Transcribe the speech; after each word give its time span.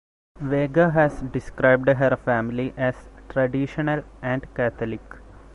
Vega 0.39 0.89
has 0.89 1.21
described 1.31 1.87
her 1.87 2.15
family 2.15 2.73
as 2.75 3.07
"traditional" 3.29 4.01
and 4.23 4.51
Catholic. 4.55 5.01